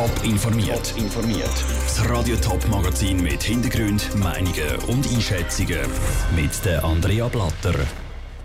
Top 0.00 0.24
informiert. 0.24 0.94
informiert. 0.96 1.52
Das 1.84 2.08
Radio 2.08 2.34
Top 2.36 2.66
Magazin 2.70 3.22
mit 3.22 3.42
Hintergrund, 3.42 4.08
Meinungen 4.16 4.76
und 4.88 5.06
Einschätzungen 5.12 5.80
mit 6.34 6.64
der 6.64 6.82
Andrea 6.82 7.28
Blatter. 7.28 7.74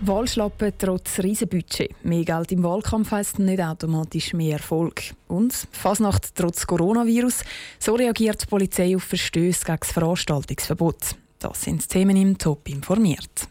Wahlschlappen 0.02 0.74
trotz 0.76 1.18
Riesenbudget. 1.18 2.04
Mehr 2.04 2.26
Geld 2.26 2.52
im 2.52 2.62
Wahlkampf 2.62 3.10
heisst 3.10 3.38
nicht 3.38 3.62
automatisch 3.62 4.34
mehr 4.34 4.58
Erfolg. 4.58 5.00
Und 5.28 5.54
Fasnacht 5.72 6.34
trotz 6.34 6.66
Coronavirus. 6.66 7.42
So 7.78 7.94
reagiert 7.94 8.42
die 8.42 8.46
Polizei 8.46 8.94
auf 8.94 9.04
Verstöße 9.04 9.64
gegen 9.64 9.78
das 9.80 9.92
Veranstaltungsverbot. 9.92 11.16
Das 11.38 11.62
sind 11.62 11.82
die 11.82 11.88
Themen 11.88 12.18
im 12.18 12.36
Top 12.36 12.68
informiert. 12.68 13.48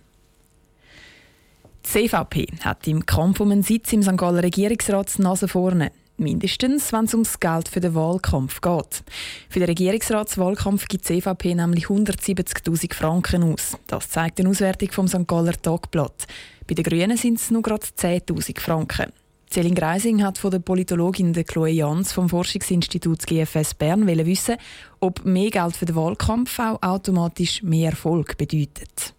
Die 1.83 1.89
CVP 1.89 2.45
hat 2.59 2.87
im 2.87 3.03
Kampf 3.03 3.39
um 3.39 3.49
einen 3.49 3.63
Sitz 3.63 3.93
im 3.93 4.03
St. 4.03 4.15
Galler 4.15 4.43
Regierungsrat 4.43 5.17
Nase 5.17 5.47
vorne. 5.47 5.91
Mindestens, 6.17 6.93
wenn 6.93 7.05
es 7.05 7.13
ums 7.13 7.39
Geld 7.41 7.67
für 7.67 7.81
den 7.81 7.93
Wahlkampf 7.93 8.61
geht. 8.61 9.03
Für 9.49 9.59
den 9.59 9.67
Regierungsratswahlkampf 9.67 10.87
gibt 10.87 11.09
die 11.09 11.19
CVP 11.19 11.55
nämlich 11.55 11.87
170.000 11.87 12.93
Franken 12.93 13.43
aus. 13.43 13.77
Das 13.87 14.09
zeigt 14.09 14.39
eine 14.39 14.49
Auswertung 14.49 14.91
vom 14.91 15.07
St. 15.09 15.27
Galler 15.27 15.61
Tagblatt. 15.61 16.25
Bei 16.67 16.73
den 16.73 16.85
Grünen 16.85 17.17
sind 17.17 17.39
es 17.39 17.51
nur 17.51 17.61
gerade 17.61 17.83
10.000 17.83 18.59
Franken. 18.61 19.11
Céline 19.51 19.75
Greising 19.75 20.23
hat 20.23 20.37
von 20.37 20.51
der 20.51 20.59
Politologin 20.59 21.33
Chloe 21.33 21.69
Jans 21.69 22.13
vom 22.13 22.29
Forschungsinstitut 22.29 23.25
GFS 23.25 23.73
Bern 23.73 24.07
wissen, 24.07 24.55
ob 24.99 25.23
mehr 25.25 25.49
Geld 25.49 25.75
für 25.75 25.85
den 25.85 25.95
Wahlkampf 25.95 26.59
auch 26.59 26.81
automatisch 26.81 27.61
mehr 27.61 27.91
Erfolg 27.91 28.37
bedeutet. 28.37 29.14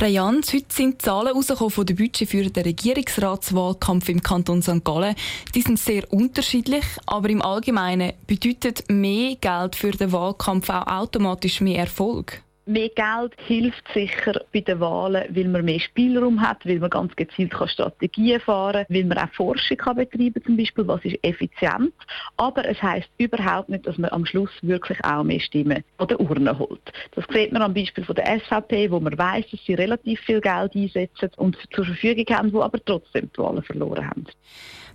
Frau 0.00 0.06
Jans, 0.06 0.52
heute 0.54 0.66
sind 0.68 1.02
Zahlen 1.02 1.32
rausgekommen 1.32 1.72
von 1.72 1.84
der 1.84 1.96
Budget 1.96 2.28
für 2.28 2.48
den 2.48 2.62
Regierungsratswahlkampf 2.62 4.08
im 4.08 4.22
Kanton 4.22 4.62
St. 4.62 4.84
Gallen. 4.84 5.16
Die 5.56 5.62
sind 5.62 5.76
sehr 5.76 6.04
unterschiedlich, 6.12 6.84
aber 7.04 7.28
im 7.30 7.42
Allgemeinen 7.42 8.12
bedeutet 8.24 8.84
mehr 8.88 9.34
Geld 9.34 9.74
für 9.74 9.90
den 9.90 10.12
Wahlkampf 10.12 10.70
auch 10.70 10.86
automatisch 10.86 11.60
mehr 11.60 11.80
Erfolg. 11.80 12.44
Mehr 12.68 12.90
Geld 12.90 13.32
hilft 13.46 13.82
sicher 13.94 14.42
bei 14.52 14.60
den 14.60 14.78
Wahlen, 14.78 15.24
weil 15.34 15.48
man 15.48 15.64
mehr 15.64 15.80
Spielraum 15.80 16.38
hat, 16.38 16.66
weil 16.66 16.78
man 16.78 16.90
ganz 16.90 17.16
gezielt 17.16 17.54
Strategien 17.66 18.40
fahren 18.40 18.84
kann, 18.86 18.94
weil 18.94 19.04
man 19.04 19.16
auch 19.16 19.32
Forschung 19.32 19.78
kann 19.78 19.96
betreiben 19.96 20.42
zum 20.44 20.58
Beispiel, 20.58 20.86
was 20.86 21.02
ist 21.02 21.16
effizient. 21.22 21.94
Aber 22.36 22.68
es 22.68 22.82
heißt 22.82 23.08
überhaupt 23.16 23.70
nicht, 23.70 23.86
dass 23.86 23.96
man 23.96 24.10
am 24.10 24.26
Schluss 24.26 24.50
wirklich 24.60 25.02
auch 25.02 25.24
mehr 25.24 25.40
Stimmen 25.40 25.82
von 25.96 26.08
der 26.08 26.20
Urne 26.20 26.58
holt. 26.58 26.92
Das 27.14 27.24
sieht 27.32 27.52
man 27.52 27.62
am 27.62 27.72
Beispiel 27.72 28.04
von 28.04 28.14
der 28.14 28.38
SVP, 28.38 28.90
wo 28.90 29.00
man 29.00 29.16
weiß, 29.16 29.46
dass 29.50 29.64
sie 29.64 29.72
relativ 29.72 30.20
viel 30.20 30.42
Geld 30.42 30.74
einsetzen 30.74 31.30
und 31.36 31.56
zur 31.72 31.86
Verfügung 31.86 32.36
haben, 32.36 32.52
wo 32.52 32.60
aber 32.60 32.84
trotzdem 32.84 33.30
die 33.34 33.38
Wahlen 33.38 33.62
verloren 33.62 34.06
haben. 34.06 34.26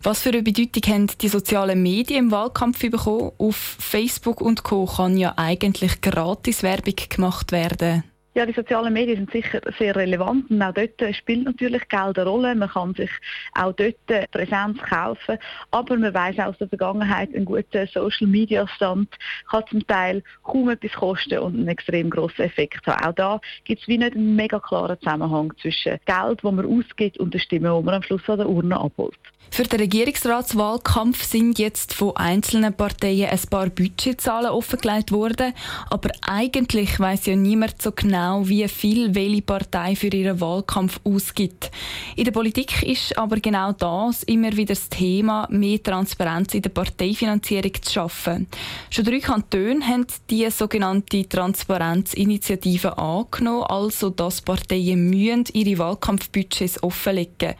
Was 0.05 0.21
für 0.21 0.29
eine 0.29 0.44
Bedeutung 0.44 0.94
haben 0.94 1.07
die 1.21 1.29
sozialen 1.29 1.81
Medien 1.81 2.25
im 2.25 2.31
Wahlkampf 2.31 2.81
bekommen? 2.81 3.31
Auf 3.38 3.55
Facebook 3.55 4.41
und 4.41 4.63
Co. 4.63 4.85
kann 4.85 5.16
ja 5.16 5.33
eigentlich 5.38 6.01
gratis 6.01 6.61
Werbung 6.61 6.95
gemacht 7.07 7.53
werden 7.53 7.62
werden. 7.64 8.12
Ja, 8.36 8.48
die 8.48 8.53
sozialen 8.53 8.94
Medien 8.94 9.17
sind 9.17 9.31
sicher 9.31 9.62
sehr 9.78 9.95
relevant 9.95 10.50
und 10.50 10.59
auch 10.62 10.73
dort 10.73 11.16
spielt 11.16 11.45
natürlich 11.45 11.88
Geld 11.88 12.17
eine 12.17 12.28
Rolle. 12.28 12.56
Man 12.56 12.70
kann 12.70 12.95
sich 12.95 13.12
auch 13.53 13.73
dort 13.73 14.31
Präsenz 14.31 14.80
kaufen, 14.81 15.38
aber 15.70 15.98
man 15.98 16.14
weiß 16.14 16.40
aus 16.40 16.58
der 16.58 16.67
Vergangenheit, 16.67 17.30
ein 17.36 17.45
guter 17.45 17.86
Social 17.86 18.28
Media 18.28 18.67
Stand 18.67 19.09
kann 19.52 19.64
zum 19.70 19.86
Teil 19.86 20.23
kaum 20.42 20.70
etwas 20.70 20.94
kosten 20.94 21.38
und 21.40 21.53
einen 21.56 21.67
extrem 21.67 22.09
grossen 22.09 22.42
Effekt 22.42 22.88
haben. 22.88 23.06
Auch 23.06 23.14
da 23.14 23.42
gibt 23.66 23.81
es 23.84 23.88
wie 23.88 24.00
nicht 24.00 24.16
einen 24.16 24.36
mega 24.36 24.59
klaren 24.59 24.97
Zusammenhang 25.00 25.53
zwischen 25.62 26.00
Geld, 26.06 26.40
das 26.44 26.52
man 26.52 26.66
ausgibt 26.66 27.20
und 27.20 27.36
der 27.36 27.40
Stimme, 27.40 27.75
die 27.78 27.86
man 27.86 27.94
am 27.94 28.02
Schluss 28.02 28.28
an 28.28 28.40
der 28.40 28.50
Urne 28.50 28.80
abholt. 28.80 29.18
Für 29.52 29.64
den 29.64 29.81
Regierungsratswahlkampf 29.81 31.23
sind 31.23 31.59
jetzt 31.59 31.94
von 31.94 32.18
einzelnen 32.18 32.73
Parteien 32.73 33.30
ein 33.30 33.40
paar 33.52 33.70
Budgetzahlen 33.70 34.50
offengelegt 34.50 35.12
worden, 35.12 35.53
aber 35.92 36.09
eigentlich 36.28 37.00
weiß 37.00 37.28
ja 37.28 37.36
niemand 37.36 37.80
so 37.80 37.92
genau, 37.92 38.22
wie 38.43 38.67
viel 38.67 39.13
welche 39.13 39.41
Partei 39.41 39.95
für 39.95 40.07
ihren 40.07 40.39
Wahlkampf 40.39 41.00
ausgibt. 41.03 41.72
In 42.16 42.25
der 42.25 42.31
Politik 42.31 42.84
ist 42.84 43.17
aber 43.17 43.38
genau 43.38 43.72
das 43.73 44.23
immer 44.23 44.51
wieder 44.56 44.73
das 44.73 44.89
Thema, 44.89 45.47
mehr 45.50 45.81
Transparenz 45.81 46.53
in 46.53 46.62
der 46.62 46.69
Parteifinanzierung 46.69 47.73
zu 47.81 47.91
schaffen. 47.91 48.47
Schon 48.89 49.06
drei 49.06 49.19
Kantone 49.19 49.85
haben 49.85 50.07
die 50.29 50.50
sogenannte 50.50 51.28
Transparenzinitiative 51.28 52.97
angenommen, 52.97 53.63
also 53.63 54.09
dass 54.09 54.41
Parteien 54.41 55.09
müssen 55.09 55.45
ihre 55.53 55.78
Wahlkampfbudgets 55.78 56.81
offenlegen. 56.81 57.56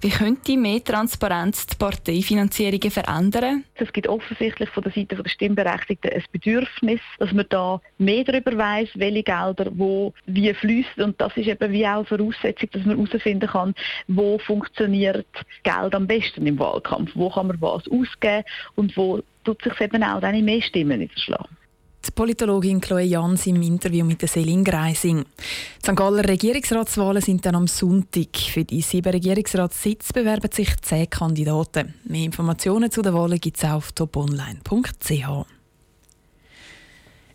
Wie 0.00 0.10
könnte 0.10 0.56
mehr 0.56 0.82
Transparenz 0.82 1.66
die 1.66 1.76
Parteifinanzierungen 1.76 2.90
verändern? 2.90 3.64
Es 3.74 3.92
gibt 3.92 4.08
offensichtlich 4.08 4.68
von 4.70 4.82
der 4.82 4.92
Seite 4.92 5.16
der 5.16 5.28
Stimmberechtigten 5.28 6.10
ein 6.12 6.24
Bedürfnis, 6.32 7.00
dass 7.18 7.32
man 7.32 7.46
da 7.48 7.80
mehr 7.98 8.24
darüber 8.24 8.56
weiß, 8.56 8.88
welche 8.94 9.22
Gelder 9.22 9.70
wo 9.74 10.12
wie 10.26 10.52
fließen 10.54 11.02
und 11.02 11.20
das 11.20 11.36
ist 11.36 11.48
eben 11.48 11.72
wie 11.72 11.86
auch 11.86 12.06
Voraussetzung, 12.06 12.70
dass 12.72 12.84
man 12.84 12.96
herausfinden 12.96 13.48
kann, 13.48 13.74
wo 14.08 14.38
funktioniert 14.38 15.26
Geld 15.62 15.94
am 15.94 16.06
besten 16.06 16.46
im 16.46 16.58
Wahlkampf, 16.58 17.10
wo 17.14 17.30
kann 17.30 17.48
man 17.48 17.60
was 17.60 17.86
ausgeben 17.88 18.44
und 18.76 18.96
wo 18.96 19.22
tut 19.44 19.62
sich 19.62 19.80
eben 19.80 20.02
auch 20.02 20.20
dann 20.20 20.34
in 20.34 20.44
mehr 20.44 20.62
Stimmen 20.62 20.98
niederschlagen. 20.98 21.59
Die 22.06 22.10
Politologin 22.12 22.80
Chloe 22.80 23.02
Jans 23.02 23.46
im 23.46 23.60
Interview 23.60 24.06
mit 24.06 24.22
der 24.22 24.28
Selin 24.28 24.64
Greising. 24.64 25.22
Die 25.22 25.86
St. 25.86 25.94
Galler 25.94 26.26
Regierungsratswahlen 26.26 27.20
sind 27.20 27.44
dann 27.44 27.54
am 27.54 27.66
Sonntag. 27.66 28.36
Für 28.36 28.64
die 28.64 28.80
sieben 28.80 29.12
Regierungsratssitze 29.12 30.14
bewerben 30.14 30.50
sich 30.50 30.74
zehn 30.80 31.10
Kandidaten. 31.10 31.94
Mehr 32.04 32.24
Informationen 32.24 32.90
zu 32.90 33.02
den 33.02 33.12
Wahlen 33.12 33.38
gibt 33.38 33.58
es 33.58 33.64
auf 33.64 33.92
toponline.ch. 33.92 35.46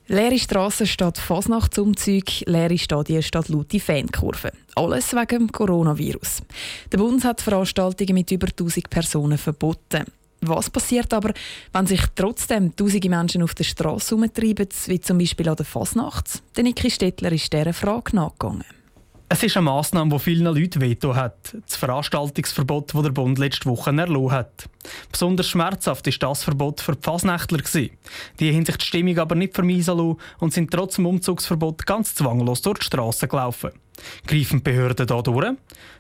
Leere 0.08 0.38
Strassen 0.38 0.86
statt 0.86 1.18
Fasnachtsumzug, 1.18 2.46
leere 2.46 2.78
Stadien 2.78 3.24
statt 3.24 3.50
laute 3.50 3.80
Fankurven. 3.80 4.52
Alles 4.76 5.14
wegen 5.14 5.48
dem 5.48 5.52
Coronavirus. 5.52 6.44
Der 6.92 6.98
Bund 7.00 7.24
hat 7.24 7.42
Veranstaltungen 7.42 8.14
mit 8.14 8.32
über 8.32 8.48
1000 8.48 8.90
Personen 8.90 9.38
verboten. 9.38 10.06
Was 10.42 10.70
passiert 10.70 11.14
aber, 11.14 11.34
wenn 11.74 11.88
sich 11.88 12.02
trotzdem 12.16 12.76
tausende 12.76 13.10
Menschen 13.10 13.42
auf 13.42 13.56
der 13.56 13.64
Straße 13.64 14.16
herumtreiben, 14.16 14.68
wie 14.86 15.00
zum 15.00 15.18
Beispiel 15.18 15.50
an 15.50 15.56
der 15.56 15.66
Fasnacht? 15.66 16.44
Der 16.56 16.64
Niki 16.64 16.92
Stettler 16.92 17.32
ist 17.32 17.52
dieser 17.52 17.74
Frage 17.74 18.16
nachgegangen. 18.16 18.66
Es 19.28 19.42
ist 19.42 19.58
eine 19.58 19.64
Massnahme, 19.66 20.16
die 20.16 20.20
vielen 20.20 20.46
Leuten 20.46 20.82
veto 20.82 21.16
hat. 21.16 21.58
Das 21.66 21.78
Veranstaltungsverbot, 21.78 22.94
das 22.94 23.02
der 23.02 23.10
Bund 23.10 23.40
letzte 23.40 23.68
Woche 23.68 23.90
erlassen 23.90 24.32
hat. 24.32 24.70
Besonders 25.12 25.48
schmerzhaft 25.50 26.06
war 26.06 26.30
das 26.30 26.44
Verbot 26.44 26.80
für 26.80 26.96
die 26.96 27.02
Fasnächtler. 27.02 27.60
Die 28.40 28.54
haben 28.54 28.66
sich 28.66 28.78
die 28.78 28.86
Stimmung 28.86 29.18
aber 29.18 29.34
nicht 29.34 29.56
vermiesen 29.56 29.98
lassen 29.98 30.18
und 30.40 30.54
sind 30.54 30.70
trotz 30.70 30.98
dem 30.98 31.08
Umzugsverbot 31.08 31.88
ganz 31.88 32.14
zwanglos 32.14 32.62
durch 32.62 32.80
die 32.80 32.86
Straße 32.86 33.28
gelaufen. 33.28 33.72
Greifen 34.28 34.60
die 34.60 34.64
Behörden 34.64 35.08
hier 35.08 35.24
durch? 35.24 35.58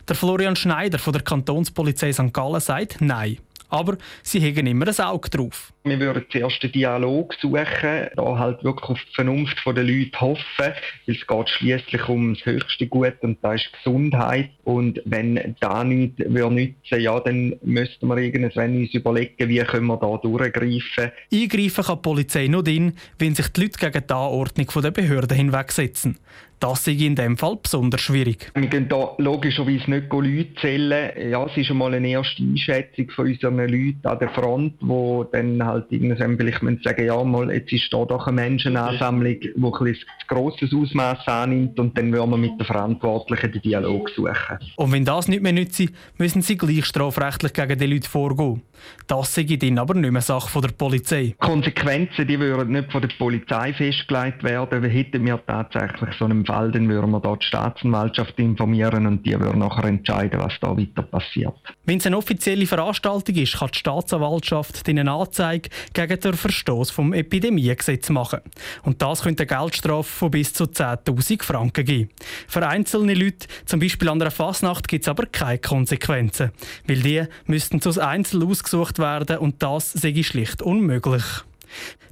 Der 0.07 0.15
Florian 0.15 0.55
Schneider 0.55 0.99
von 0.99 1.13
der 1.13 1.23
Kantonspolizei 1.23 2.13
St. 2.13 2.31
Gallen 2.31 2.61
sagt 2.61 3.01
Nein. 3.01 3.39
Aber 3.75 3.97
sie 4.23 4.39
haben 4.39 4.67
immer 4.67 4.87
ein 4.87 5.05
Auge 5.05 5.29
drauf. 5.29 5.73
Wir 5.83 5.99
würden 5.99 6.25
zuerst 6.31 6.63
einen 6.63 6.71
Dialog 6.71 7.33
suchen, 7.41 8.09
da 8.15 8.39
halt 8.39 8.63
wirklich 8.63 8.89
auf 8.89 8.99
die 9.09 9.15
Vernunft 9.15 9.61
der 9.65 9.83
Leute 9.83 10.19
hoffen, 10.19 10.43
weil 10.57 10.75
es 11.05 11.27
geht 11.27 11.49
schließlich 11.49 12.07
um 12.07 12.33
das 12.33 12.45
höchste 12.45 12.87
Gut 12.87 13.15
und 13.21 13.37
das 13.41 13.61
ist 13.61 13.73
Gesundheit. 13.73 14.49
Und 14.63 15.01
wenn 15.05 15.55
da 15.59 15.83
nichts 15.83 16.25
nützen 16.25 17.01
ja, 17.01 17.19
dann 17.19 17.55
müssten 17.63 18.07
wir 18.07 18.17
irgendwann 18.17 18.77
uns 18.77 18.93
überlegen, 18.93 19.49
wie 19.49 19.59
können 19.59 19.87
wir 19.87 19.97
da 19.97 20.17
durchgreifen. 20.17 21.11
Eingreifen 21.31 21.83
kann 21.83 21.95
die 21.97 22.01
Polizei 22.01 22.47
nur 22.47 22.63
dann, 22.63 22.93
wenn 23.19 23.35
sich 23.35 23.49
die 23.49 23.61
Leute 23.61 23.77
gegen 23.77 24.07
die 24.07 24.19
Anordnung 24.19 24.81
der 24.81 24.91
Behörden 24.91 25.37
hinwegsetzen. 25.37 26.17
Das 26.59 26.87
ist 26.87 27.01
in 27.01 27.15
dem 27.15 27.37
Fall 27.37 27.57
besonders 27.61 28.01
schwierig. 28.01 28.51
Wir 28.55 28.67
gehen 28.67 28.87
da 28.87 29.13
logischerweise 29.17 29.89
nicht 29.89 30.11
Leute 30.11 30.55
zählen. 30.61 31.11
Ja, 31.29 31.45
es 31.45 31.57
ist 31.57 31.69
einmal 31.69 31.93
eine 31.93 32.07
erste 32.07 32.41
Einschätzung 32.43 33.09
von 33.11 33.27
unseren 33.27 33.57
Leuten 33.57 33.99
an 34.03 34.19
der 34.19 34.29
Front, 34.29 34.73
die 34.81 35.25
dann 35.31 35.65
halt 35.65 35.85
irgendwann 35.89 36.37
vielleicht 36.37 36.83
sagen, 36.83 37.05
ja, 37.05 37.23
mal, 37.23 37.51
jetzt 37.51 37.73
ist 37.73 37.91
da 37.91 38.05
doch 38.05 38.27
eine 38.27 38.41
Menschenansammlung, 38.41 39.39
die 39.39 39.53
ein, 39.55 39.63
ein 39.63 39.95
grosses 40.27 40.73
Ausmaß 40.73 41.27
annimmt 41.27 41.79
und 41.79 41.97
dann 41.97 42.15
wollen 42.15 42.29
wir 42.29 42.37
mit 42.37 42.59
den 42.59 42.65
Verantwortlichen 42.65 43.51
den 43.51 43.61
Dialog 43.61 44.09
suchen. 44.09 44.59
Und 44.75 44.91
wenn 44.91 45.05
das 45.05 45.27
nicht 45.27 45.43
mehr 45.43 45.53
nützt, 45.53 45.83
müssen 46.17 46.41
sie 46.41 46.57
gleich 46.57 46.85
strafrechtlich 46.85 47.53
gegen 47.53 47.77
die 47.77 47.85
Leute 47.85 48.09
vorgehen. 48.09 48.61
Das 49.07 49.33
sei 49.33 49.43
dann 49.43 49.77
aber 49.77 49.93
nicht 49.93 50.11
mehr 50.11 50.21
Sache 50.21 50.61
der 50.61 50.69
Polizei. 50.69 51.35
Konsequenzen, 51.39 52.27
die 52.27 52.39
würden 52.39 52.73
nicht 52.73 52.91
von 52.91 53.01
der 53.01 53.09
Polizei 53.17 53.73
festgelegt 53.73 54.43
werden. 54.43 54.83
Hätten 54.89 55.25
wir 55.25 55.39
tatsächlich 55.45 56.15
so 56.17 56.25
einen 56.25 56.44
Fall, 56.45 56.71
dann 56.71 56.87
würden 56.89 57.11
wir 57.11 57.19
dort 57.19 57.43
die 57.43 57.47
Staatsanwaltschaft 57.47 58.37
informieren 58.39 59.05
und 59.07 59.25
die 59.25 59.39
würden 59.39 59.59
nachher 59.59 59.85
entscheiden, 59.85 60.39
was 60.39 60.53
da 60.59 60.77
weiter 60.77 61.03
passiert. 61.03 61.53
Wenn 61.85 61.97
es 61.97 62.05
eine 62.05 62.17
offizielle 62.17 62.65
Veranstaltung 62.65 63.35
ist, 63.35 63.57
kann 63.57 63.69
die 63.73 63.79
Staatsanwaltschaft 63.79 64.87
eine 64.87 65.09
Anzeige 65.11 65.69
gegen 65.93 66.19
den 66.19 66.33
Verstoß 66.33 66.91
vom 66.91 67.13
Epidemiegesetz 67.13 68.09
machen. 68.09 68.39
Und 68.83 69.01
das 69.01 69.23
könnte 69.23 69.43
eine 69.43 69.59
Geldstrafe 69.59 70.09
von 70.09 70.31
bis 70.31 70.53
zu 70.53 70.65
10.000 70.65 71.43
Franken 71.43 71.85
geben. 71.85 72.09
Für 72.47 72.67
einzelne 72.67 73.13
Leute, 73.13 73.47
zum 73.65 73.79
Beispiel 73.79 74.09
an 74.09 74.21
einer 74.21 74.31
Fasnacht, 74.31 74.87
gibt 74.87 75.03
es 75.03 75.07
aber 75.07 75.25
keine 75.25 75.59
Konsequenzen, 75.59 76.51
weil 76.87 77.01
die 77.01 77.23
müssten 77.45 77.81
zu 77.81 77.99
Einzel 78.01 78.45
ausgesucht 78.45 78.99
werden 78.99 79.37
und 79.37 79.61
das 79.61 79.93
sei 79.93 80.23
schlicht 80.23 80.61
unmöglich. 80.61 81.23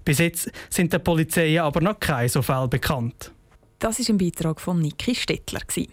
Bis 0.06 0.20
jetzt 0.20 0.52
sind 0.70 0.92
der 0.92 1.00
Polizei 1.00 1.62
aber 1.62 1.82
noch 1.82 2.00
keine 2.00 2.30
so 2.30 2.42
Fälle 2.42 2.68
bekannt. 2.68 3.32
Das 3.84 4.00
ist 4.00 4.10
ein 4.10 4.18
Beitrag 4.18 4.60
von 4.62 4.80
Niki 4.80 5.14
Stettler. 5.14 5.60
Das 5.68 5.86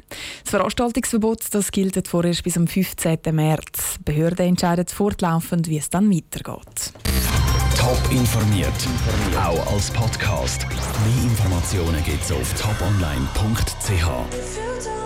Veranstaltungsverbot 0.45 1.41
das 1.51 1.73
gilt 1.73 2.07
vorerst 2.07 2.45
bis 2.45 2.57
am 2.57 2.69
15. 2.69 3.19
März. 3.33 3.97
Die 3.99 4.05
Behörden 4.05 4.47
entscheiden 4.47 4.87
fortlaufend, 4.87 5.67
wie 5.67 5.79
es 5.79 5.91
dann 5.91 6.09
weitergeht. 6.09 6.93
Top 7.77 8.01
informiert, 8.13 8.73
auch 9.37 9.73
als 9.73 9.91
Podcast. 9.91 10.69
Mehr 10.69 11.25
Informationen 11.25 12.05
gibt 12.05 12.23
es 12.23 12.31
auf 12.31 12.55
toponline.ch. 12.55 15.00